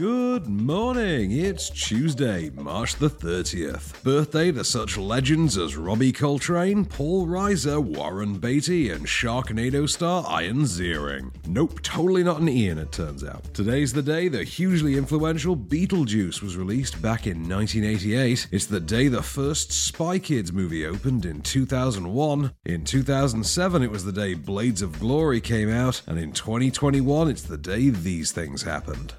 Good 0.00 0.48
morning. 0.48 1.30
It's 1.30 1.68
Tuesday, 1.68 2.48
March 2.54 2.96
the 2.96 3.10
30th. 3.10 4.02
Birthday 4.02 4.50
to 4.50 4.64
such 4.64 4.96
legends 4.96 5.58
as 5.58 5.76
Robbie 5.76 6.10
Coltrane, 6.10 6.86
Paul 6.86 7.26
Reiser, 7.26 7.78
Warren 7.84 8.38
Beatty, 8.38 8.88
and 8.88 9.04
Sharknado 9.04 9.86
star 9.86 10.24
Ian 10.40 10.62
Ziering. 10.62 11.30
Nope, 11.46 11.82
totally 11.82 12.24
not 12.24 12.40
an 12.40 12.48
Ian, 12.48 12.78
it 12.78 12.92
turns 12.92 13.22
out. 13.22 13.52
Today's 13.52 13.92
the 13.92 14.00
day 14.00 14.28
the 14.28 14.42
hugely 14.42 14.96
influential 14.96 15.54
Beetlejuice 15.54 16.40
was 16.40 16.56
released 16.56 17.02
back 17.02 17.26
in 17.26 17.46
1988. 17.46 18.48
It's 18.50 18.64
the 18.64 18.80
day 18.80 19.08
the 19.08 19.22
first 19.22 19.70
Spy 19.70 20.18
Kids 20.18 20.50
movie 20.50 20.86
opened 20.86 21.26
in 21.26 21.42
2001. 21.42 22.54
In 22.64 22.84
2007, 22.86 23.82
it 23.82 23.90
was 23.90 24.06
the 24.06 24.12
day 24.12 24.32
Blades 24.32 24.80
of 24.80 24.98
Glory 24.98 25.42
came 25.42 25.68
out. 25.68 26.00
And 26.06 26.18
in 26.18 26.32
2021, 26.32 27.28
it's 27.28 27.42
the 27.42 27.58
day 27.58 27.90
these 27.90 28.32
things 28.32 28.62
happened. 28.62 29.12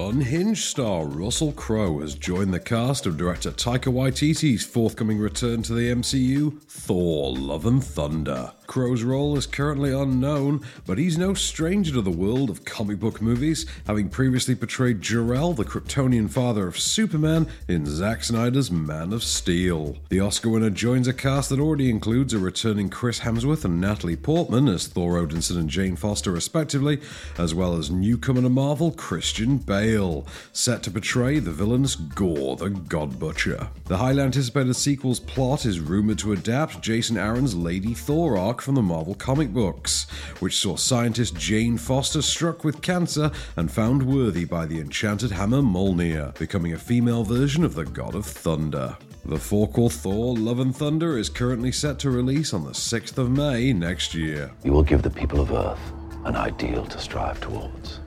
Unhinged 0.00 0.64
star 0.64 1.06
Russell 1.06 1.52
Crowe 1.52 2.00
has 2.00 2.14
joined 2.14 2.52
the 2.52 2.60
cast 2.60 3.06
of 3.06 3.16
director 3.16 3.50
Taika 3.50 3.92
Waititi's 3.92 4.64
forthcoming 4.64 5.18
return 5.18 5.62
to 5.62 5.72
the 5.72 5.90
MCU, 5.90 6.60
Thor 6.62 7.32
Love 7.32 7.64
and 7.64 7.82
Thunder. 7.82 8.52
Crowe's 8.66 9.02
role 9.02 9.36
is 9.36 9.46
currently 9.46 9.92
unknown, 9.92 10.60
but 10.86 10.98
he's 10.98 11.18
no 11.18 11.34
stranger 11.34 11.92
to 11.92 12.02
the 12.02 12.10
world 12.10 12.50
of 12.50 12.64
comic 12.64 12.98
book 12.98 13.20
movies, 13.20 13.66
having 13.86 14.08
previously 14.08 14.54
portrayed 14.54 15.02
Jor-El, 15.02 15.52
the 15.52 15.64
Kryptonian 15.64 16.30
father 16.30 16.66
of 16.66 16.78
Superman, 16.78 17.46
in 17.68 17.86
Zack 17.86 18.24
Snyder's 18.24 18.70
Man 18.70 19.12
of 19.12 19.22
Steel. 19.22 19.96
The 20.08 20.20
Oscar 20.20 20.50
winner 20.50 20.70
joins 20.70 21.08
a 21.08 21.12
cast 21.12 21.50
that 21.50 21.60
already 21.60 21.90
includes 21.90 22.32
a 22.32 22.38
returning 22.38 22.88
Chris 22.88 23.20
Hemsworth 23.20 23.64
and 23.64 23.80
Natalie 23.80 24.16
Portman 24.16 24.68
as 24.68 24.86
Thor 24.86 25.14
Odinson 25.14 25.58
and 25.58 25.68
Jane 25.68 25.96
Foster, 25.96 26.30
respectively, 26.30 27.00
as 27.38 27.54
well 27.54 27.76
as 27.76 27.90
newcomer 27.90 28.42
to 28.42 28.48
Marvel 28.48 28.90
Christian 28.90 29.58
Bale, 29.58 30.26
set 30.52 30.82
to 30.84 30.90
portray 30.90 31.38
the 31.38 31.52
villainous 31.52 31.96
Gorr 31.96 32.56
the 32.56 32.70
God 32.70 33.18
Butcher. 33.18 33.68
The 33.86 33.98
highly 33.98 34.22
anticipated 34.22 34.74
sequel's 34.74 35.20
plot 35.20 35.66
is 35.66 35.80
rumored 35.80 36.18
to 36.20 36.32
adapt 36.32 36.80
Jason 36.80 37.16
Aaron's 37.16 37.54
Lady 37.54 37.94
Thor 37.94 38.36
arc 38.36 38.53
from 38.60 38.74
the 38.74 38.82
Marvel 38.82 39.14
comic 39.14 39.52
books, 39.52 40.06
which 40.40 40.56
saw 40.56 40.76
scientist 40.76 41.36
Jane 41.36 41.78
Foster 41.78 42.22
struck 42.22 42.64
with 42.64 42.82
cancer 42.82 43.30
and 43.56 43.70
found 43.70 44.02
worthy 44.02 44.44
by 44.44 44.66
the 44.66 44.80
enchanted 44.80 45.30
hammer 45.30 45.62
Mjolnir, 45.62 46.38
becoming 46.38 46.72
a 46.72 46.78
female 46.78 47.24
version 47.24 47.64
of 47.64 47.74
the 47.74 47.84
God 47.84 48.14
of 48.14 48.26
Thunder. 48.26 48.96
The 49.24 49.38
four-core 49.38 49.90
Thor 49.90 50.36
Love 50.36 50.60
and 50.60 50.76
Thunder 50.76 51.16
is 51.16 51.28
currently 51.28 51.72
set 51.72 51.98
to 52.00 52.10
release 52.10 52.52
on 52.52 52.64
the 52.64 52.72
6th 52.72 53.16
of 53.16 53.30
May 53.30 53.72
next 53.72 54.14
year. 54.14 54.50
You 54.62 54.72
will 54.72 54.82
give 54.82 55.02
the 55.02 55.10
people 55.10 55.40
of 55.40 55.50
Earth 55.52 55.92
an 56.24 56.36
ideal 56.36 56.84
to 56.86 56.98
strive 56.98 57.40
towards. 57.40 58.00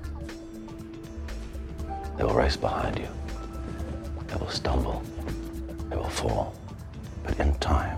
They 2.18 2.24
will 2.24 2.34
race 2.34 2.58
behind 2.58 2.98
you. 3.00 3.08
They 4.28 4.36
will 4.36 4.50
stumble. 4.50 5.04
They 5.90 5.96
will 5.96 6.10
fall. 6.10 6.56
But 7.24 7.40
in 7.40 7.54
time, 7.56 7.98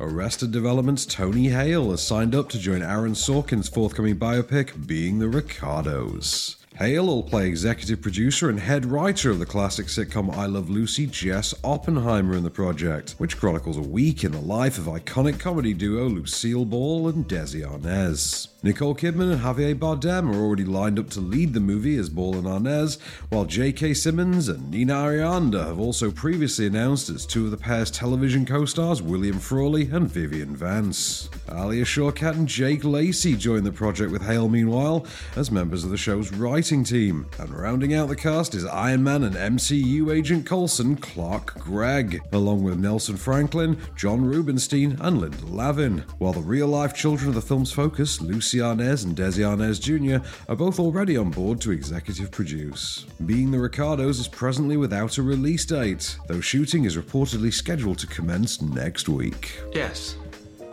Arrested 0.00 0.52
Development's 0.52 1.04
Tony 1.04 1.48
Hale 1.48 1.90
has 1.90 2.06
signed 2.06 2.32
up 2.32 2.48
to 2.50 2.58
join 2.58 2.82
Aaron 2.82 3.14
Sorkin's 3.14 3.68
forthcoming 3.68 4.16
biopic, 4.16 4.86
Being 4.86 5.18
the 5.18 5.28
Ricardos. 5.28 6.54
Hale 6.76 7.06
will 7.06 7.24
play 7.24 7.48
executive 7.48 8.00
producer 8.00 8.48
and 8.48 8.60
head 8.60 8.86
writer 8.86 9.32
of 9.32 9.40
the 9.40 9.46
classic 9.46 9.86
sitcom 9.86 10.32
I 10.32 10.46
Love 10.46 10.70
Lucy, 10.70 11.08
Jess 11.08 11.52
Oppenheimer, 11.64 12.36
in 12.36 12.44
the 12.44 12.50
project, 12.50 13.16
which 13.18 13.36
chronicles 13.36 13.76
a 13.76 13.80
week 13.82 14.22
in 14.22 14.30
the 14.30 14.40
life 14.40 14.78
of 14.78 14.84
iconic 14.84 15.40
comedy 15.40 15.74
duo 15.74 16.08
Lucille 16.08 16.64
Ball 16.64 17.08
and 17.08 17.26
Desi 17.26 17.68
Arnaz. 17.68 18.46
Nicole 18.60 18.96
Kidman 18.96 19.30
and 19.30 19.42
Javier 19.42 19.78
Bardem 19.78 20.34
are 20.34 20.40
already 20.40 20.64
lined 20.64 20.98
up 20.98 21.08
to 21.10 21.20
lead 21.20 21.54
the 21.54 21.60
movie 21.60 21.96
as 21.96 22.08
Ball 22.08 22.34
and 22.34 22.44
Arnaz, 22.44 22.98
while 23.28 23.44
J.K. 23.44 23.94
Simmons 23.94 24.48
and 24.48 24.68
Nina 24.68 24.94
Arianda 24.94 25.64
have 25.68 25.78
also 25.78 26.10
previously 26.10 26.66
announced 26.66 27.08
as 27.08 27.24
two 27.24 27.44
of 27.44 27.52
the 27.52 27.56
pair's 27.56 27.88
television 27.88 28.44
co-stars 28.44 29.00
William 29.00 29.38
Frawley 29.38 29.88
and 29.92 30.10
Vivian 30.10 30.56
Vance. 30.56 31.30
Alia 31.48 31.84
Shawkat 31.84 32.32
and 32.32 32.48
Jake 32.48 32.82
Lacy 32.82 33.36
join 33.36 33.62
the 33.62 33.70
project 33.70 34.10
with 34.10 34.22
Hale 34.22 34.48
meanwhile 34.48 35.06
as 35.36 35.52
members 35.52 35.84
of 35.84 35.90
the 35.90 35.96
show's 35.96 36.32
writing 36.32 36.82
team. 36.82 37.26
And 37.38 37.50
rounding 37.50 37.94
out 37.94 38.08
the 38.08 38.16
cast 38.16 38.56
is 38.56 38.64
Iron 38.64 39.04
Man 39.04 39.22
and 39.22 39.36
MCU 39.36 40.12
agent 40.12 40.46
Coulson 40.46 40.96
Clark 40.96 41.60
Gregg, 41.60 42.20
along 42.32 42.64
with 42.64 42.80
Nelson 42.80 43.18
Franklin, 43.18 43.78
John 43.94 44.24
Rubinstein, 44.24 44.98
and 45.00 45.20
Linda 45.20 45.46
Lavin. 45.46 46.02
While 46.18 46.32
the 46.32 46.40
real-life 46.40 46.92
children 46.92 47.28
of 47.28 47.36
the 47.36 47.40
film's 47.40 47.70
focus, 47.70 48.20
Lucy 48.20 48.48
Arnaz 48.58 49.04
and 49.04 49.16
Desi 49.16 49.40
Arnaz 49.40 49.80
Jr., 49.80 50.26
are 50.48 50.56
both 50.56 50.78
already 50.78 51.16
on 51.16 51.30
board 51.30 51.60
to 51.62 51.70
executive 51.70 52.30
produce. 52.30 53.06
Being 53.26 53.50
the 53.50 53.58
Ricardos 53.58 54.18
is 54.18 54.28
presently 54.28 54.76
without 54.76 55.18
a 55.18 55.22
release 55.22 55.64
date, 55.64 56.16
though 56.26 56.40
shooting 56.40 56.84
is 56.84 56.96
reportedly 56.96 57.52
scheduled 57.52 57.98
to 57.98 58.06
commence 58.06 58.60
next 58.62 59.08
week. 59.08 59.60
Yes, 59.72 60.16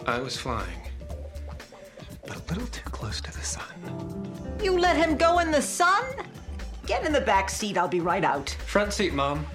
I 0.06 0.20
was 0.20 0.38
flying. 0.38 0.82
But 2.28 2.38
a 2.38 2.54
little 2.54 2.68
too 2.68 2.90
close 2.90 3.22
to 3.22 3.32
the 3.32 3.44
sun. 3.44 4.58
You 4.64 4.78
let 4.78 4.96
him 4.96 5.18
go 5.18 5.40
in 5.40 5.52
the 5.52 5.62
sun? 5.62 6.04
Get 6.86 7.06
in 7.06 7.12
the 7.12 7.22
back 7.22 7.50
seat. 7.50 7.78
I'll 7.78 7.88
be 7.88 8.00
right 8.00 8.24
out. 8.24 8.50
Front 8.66 8.94
seat, 8.94 9.14
Mom. 9.14 9.46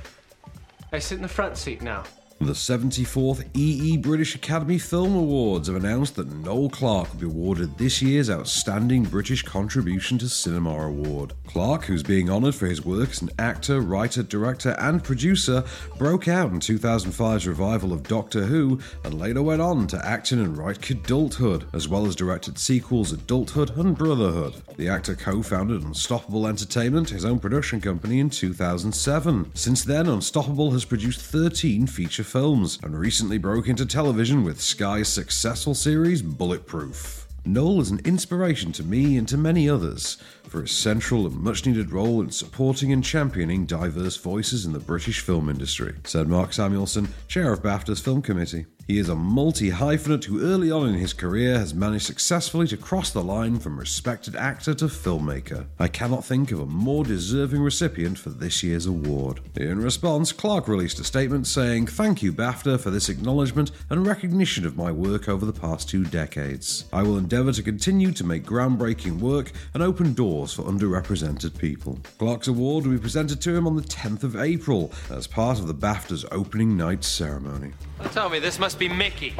I 0.93 0.99
sit 0.99 1.16
in 1.16 1.22
the 1.22 1.28
front 1.28 1.56
seat 1.56 1.82
now. 1.82 2.04
The 2.42 2.52
74th 2.52 3.44
EE 3.52 3.98
British 3.98 4.34
Academy 4.34 4.78
Film 4.78 5.14
Awards 5.14 5.69
have 5.69 5.76
announced 5.76 6.16
that 6.16 6.32
Noel 6.32 6.70
Clarke 6.70 7.12
will 7.12 7.20
be 7.20 7.26
awarded 7.26 7.76
this 7.76 8.00
year's 8.00 8.31
Outstanding 8.31 9.02
British 9.02 9.42
Contribution 9.42 10.16
to 10.16 10.26
Cinema 10.26 10.70
Award. 10.70 11.34
Clarke, 11.46 11.84
who's 11.84 12.02
being 12.02 12.31
honoured 12.31 12.54
for 12.54 12.66
his 12.66 12.82
work 12.82 13.10
as 13.10 13.20
an 13.20 13.28
actor, 13.38 13.82
writer, 13.82 14.22
director, 14.22 14.70
and 14.78 15.04
producer, 15.04 15.62
broke 15.98 16.28
out 16.28 16.50
in 16.50 16.60
2005's 16.60 17.46
revival 17.46 17.92
of 17.92 18.04
Doctor 18.04 18.44
Who 18.44 18.81
and 19.04 19.20
later 19.20 19.42
went 19.42 19.60
on 19.60 19.87
to 19.88 20.02
act 20.06 20.32
in 20.32 20.38
and 20.38 20.56
write 20.56 20.88
Adulthood, 20.88 21.66
as 21.75 21.88
well 21.88 22.06
as 22.06 22.16
directed 22.16 22.58
sequels 22.58 23.12
Adulthood 23.12 23.76
and 23.76 23.98
Brotherhood. 23.98 24.54
The 24.78 24.88
actor 24.88 25.14
co 25.14 25.42
founded 25.42 25.82
Unstoppable 25.82 26.46
Entertainment, 26.46 27.10
his 27.10 27.26
own 27.26 27.38
production 27.38 27.82
company, 27.82 28.19
in 28.19 28.31
2007. 28.31 29.50
Since 29.54 29.84
then, 29.84 30.08
Unstoppable 30.08 30.70
has 30.70 30.87
produced 30.87 31.20
13 31.20 31.87
feature 31.87 32.25
films 32.30 32.78
and 32.84 32.96
recently 32.96 33.38
broke 33.38 33.66
into 33.66 33.84
television 33.84 34.44
with 34.44 34.60
Sky's 34.60 35.08
successful 35.08 35.74
series 35.74 36.22
Bulletproof. 36.22 37.26
Noel 37.44 37.80
is 37.80 37.90
an 37.90 38.00
inspiration 38.04 38.70
to 38.72 38.84
me 38.84 39.16
and 39.16 39.26
to 39.26 39.36
many 39.36 39.68
others 39.68 40.16
for 40.44 40.60
his 40.60 40.70
central 40.70 41.26
and 41.26 41.34
much 41.36 41.66
needed 41.66 41.90
role 41.90 42.20
in 42.20 42.30
supporting 42.30 42.92
and 42.92 43.02
championing 43.02 43.66
diverse 43.66 44.16
voices 44.16 44.64
in 44.64 44.72
the 44.72 44.78
British 44.78 45.20
film 45.20 45.48
industry, 45.48 45.96
said 46.04 46.28
Marc 46.28 46.52
Samuelson, 46.52 47.08
chair 47.26 47.52
of 47.52 47.62
BAFTA's 47.62 47.98
Film 47.98 48.22
Committee. 48.22 48.66
He 48.90 48.98
is 48.98 49.08
a 49.08 49.14
multi 49.14 49.70
hyphenate 49.70 50.25
who 50.25 50.42
early 50.42 50.69
on 50.69 50.88
in 50.88 50.96
his 50.96 51.12
career 51.12 51.56
has 51.56 51.72
managed 51.72 52.06
successfully 52.06 52.66
to 52.66 52.76
cross 52.76 53.12
the 53.12 53.22
line 53.22 53.60
from 53.60 53.78
respected 53.78 54.34
actor 54.34 54.75
to 54.75 54.87
filmmaker. 54.87 55.66
I 55.78 55.87
cannot 55.87 56.25
think 56.25 56.50
of 56.50 56.58
a 56.58 56.66
more 56.66 57.04
deserving 57.04 57.62
recipient 57.62 58.19
for 58.19 58.31
this 58.31 58.64
year's 58.64 58.87
award. 58.87 59.42
In 59.54 59.81
response, 59.81 60.32
Clarke 60.32 60.66
released 60.66 60.98
a 60.98 61.04
statement 61.04 61.46
saying, 61.46 61.87
Thank 61.87 62.20
you, 62.20 62.32
BAFTA, 62.32 62.81
for 62.81 62.90
this 62.90 63.08
acknowledgement 63.08 63.70
and 63.90 64.04
recognition 64.04 64.66
of 64.66 64.76
my 64.76 64.90
work 64.90 65.28
over 65.28 65.46
the 65.46 65.52
past 65.52 65.88
two 65.88 66.04
decades. 66.04 66.87
I 66.92 67.04
will 67.04 67.16
endeavour 67.16 67.52
to 67.52 67.62
continue 67.62 68.10
to 68.10 68.26
make 68.26 68.44
groundbreaking 68.44 69.20
work 69.20 69.52
and 69.72 69.84
open 69.84 70.14
doors 70.14 70.52
for 70.52 70.64
underrepresented 70.64 71.56
people. 71.56 72.00
Clarke's 72.19 72.48
award 72.48 72.87
will 72.87 72.94
be 72.94 72.98
presented 72.98 73.40
to 73.42 73.54
him 73.54 73.69
on 73.69 73.76
the 73.76 73.82
10th 73.82 74.25
of 74.25 74.34
April 74.34 74.90
as 75.10 75.28
part 75.28 75.60
of 75.60 75.69
the 75.69 75.75
BAFTA's 75.75 76.26
opening 76.32 76.76
night 76.76 77.04
ceremony. 77.04 77.70
Tell 78.12 78.29
me, 78.29 78.41
this 78.41 78.58
must 78.58 78.79
be 78.79 78.88
Mickey. 78.88 79.35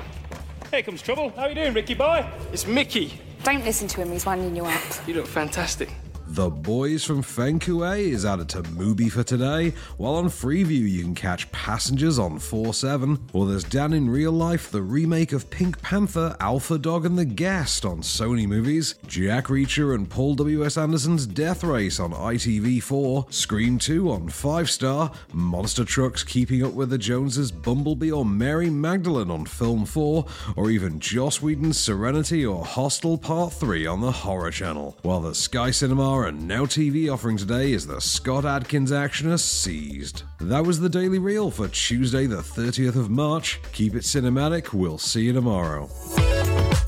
Here 0.71 0.83
comes 0.83 1.03
trouble. 1.03 1.31
How 1.31 1.43
are 1.43 1.49
you 1.49 1.55
doing, 1.55 1.75
Ricky 1.75 1.95
boy? 1.95 2.25
It's 2.53 2.67
Mickey. 2.67 3.21
Don't 3.43 3.65
listen 3.65 3.89
to 3.89 4.03
him, 4.03 4.13
he's 4.13 4.25
winding 4.25 4.55
you 4.55 4.65
up. 4.65 4.81
You 5.07 5.15
look 5.15 5.27
fantastic. 5.27 5.91
The 6.33 6.49
Boys 6.49 7.03
from 7.03 7.25
Fengkuei 7.25 8.03
is 8.03 8.25
added 8.25 8.49
to 8.51 8.63
Mubi 8.63 9.11
for 9.11 9.25
today, 9.25 9.75
while 9.97 10.15
on 10.15 10.27
Freeview 10.27 10.89
you 10.89 11.03
can 11.03 11.17
catch 11.17 11.51
Passengers 11.51 12.21
on 12.21 12.39
4-7, 12.39 13.19
or 13.33 13.47
there's 13.47 13.65
Dan 13.65 13.93
in 13.93 14.09
Real 14.09 14.31
Life, 14.31 14.71
the 14.71 14.81
remake 14.81 15.33
of 15.33 15.51
Pink 15.51 15.83
Panther, 15.83 16.37
Alpha 16.39 16.79
Dog 16.79 17.05
and 17.05 17.19
the 17.19 17.25
Guest 17.25 17.85
on 17.85 18.03
Sony 18.03 18.47
Movies, 18.47 18.95
Jack 19.09 19.47
Reacher 19.47 19.93
and 19.93 20.09
Paul 20.09 20.37
W.S. 20.37 20.79
Anderson's 20.79 21.27
Death 21.27 21.65
Race 21.65 21.99
on 21.99 22.13
ITV4, 22.13 23.33
Scream 23.35 23.77
2 23.77 24.13
on 24.13 24.29
5 24.29 24.71
Star, 24.71 25.11
Monster 25.33 25.85
Trucks 25.85 26.23
Keeping 26.23 26.65
Up 26.65 26.75
with 26.75 26.91
the 26.91 26.99
Joneses, 26.99 27.51
Bumblebee 27.51 28.13
or 28.13 28.25
Mary 28.25 28.71
Magdalene 28.71 29.33
on 29.33 29.47
Film 29.47 29.85
4, 29.85 30.25
or 30.55 30.71
even 30.71 31.01
Joss 31.01 31.43
Whedon's 31.43 31.81
Serenity 31.81 32.47
or 32.47 32.65
Hostel 32.65 33.19
Part 33.19 33.53
3 33.53 33.85
on 33.85 34.01
the 34.01 34.13
Horror 34.13 34.53
Channel, 34.53 34.97
while 35.03 35.21
the 35.21 35.35
Sky 35.35 35.73
Cinema 35.73 36.20
and 36.27 36.47
Now 36.47 36.65
TV 36.65 37.13
offering 37.13 37.37
today 37.37 37.73
is 37.73 37.87
the 37.87 38.01
Scott 38.01 38.45
Adkins 38.45 38.91
actioner 38.91 39.39
Seized. 39.39 40.23
That 40.41 40.65
was 40.65 40.81
the 40.81 40.89
Daily 40.89 41.19
Reel 41.19 41.51
for 41.51 41.69
Tuesday, 41.69 42.27
the 42.27 42.37
30th 42.37 42.97
of 42.97 43.11
March. 43.11 43.61
Keep 43.73 43.95
it 43.95 44.03
cinematic. 44.03 44.73
We'll 44.73 44.99
see 44.99 45.23
you 45.23 45.33
tomorrow. 45.33 45.89